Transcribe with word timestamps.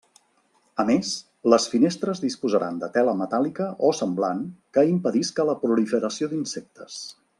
A 0.83 0.85
més, 0.89 1.09
les 1.53 1.67
finestres 1.73 2.21
disposaran 2.23 2.79
de 2.85 2.89
tela 2.95 3.13
metàl·lica 3.19 3.67
o 3.91 3.91
semblant 3.99 4.41
que 4.79 4.85
impedisca 4.95 5.47
la 5.51 5.57
proliferació 5.67 6.33
d'insectes. 6.33 6.99